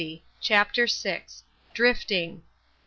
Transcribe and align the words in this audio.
CHAPTER 0.41 0.87
VI. 0.87 1.25
DRIFTING. 1.75 2.41